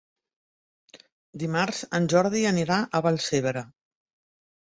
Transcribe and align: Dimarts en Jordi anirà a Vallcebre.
Dimarts 1.43 1.83
en 1.99 2.09
Jordi 2.15 2.41
anirà 2.53 2.79
a 2.81 3.01
Vallcebre. 3.09 3.63